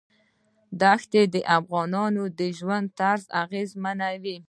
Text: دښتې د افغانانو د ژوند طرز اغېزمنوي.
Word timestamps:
دښتې 0.81 1.21
د 1.33 1.35
افغانانو 1.57 2.23
د 2.39 2.41
ژوند 2.57 2.87
طرز 2.99 3.23
اغېزمنوي. 3.43 4.37